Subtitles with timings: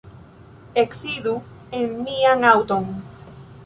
[0.85, 1.35] Eksidu
[1.81, 2.93] en mian aŭton.